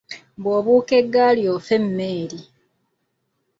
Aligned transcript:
Bw’obuuka 0.41 0.93
eggaali 1.01 1.43
ofa 1.55 1.73
emmeeri. 1.79 2.39